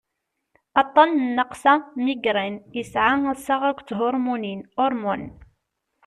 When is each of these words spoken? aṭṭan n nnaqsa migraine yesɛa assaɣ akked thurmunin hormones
aṭṭan 0.81 1.09
n 1.15 1.19
nnaqsa 1.27 1.73
migraine 2.05 2.59
yesɛa 2.77 3.13
assaɣ 3.31 3.61
akked 3.69 3.87
thurmunin 3.97 4.61
hormones 4.77 5.33